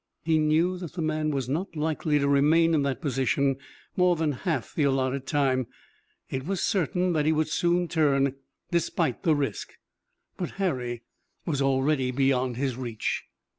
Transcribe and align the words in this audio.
He 0.23 0.39
knew 0.39 0.79
that 0.79 0.93
the 0.93 1.01
man 1.03 1.29
was 1.29 1.47
not 1.47 1.75
likely 1.75 2.17
to 2.17 2.27
remain 2.27 2.73
in 2.73 2.81
that 2.81 3.01
position 3.01 3.57
more 3.95 4.15
than 4.15 4.31
half 4.31 4.73
the 4.73 4.81
allotted 4.81 5.27
time. 5.27 5.67
It 6.27 6.43
was 6.47 6.63
certain 6.63 7.13
that 7.13 7.27
he 7.27 7.31
would 7.31 7.49
soon 7.49 7.87
turn, 7.87 8.33
despite 8.71 9.21
the 9.21 9.35
risk, 9.35 9.73
but 10.37 10.53
Harry 10.53 11.03
was 11.45 11.61
already 11.61 12.09
beyond 12.09 12.57
his 12.57 12.75
reach. 12.77 13.25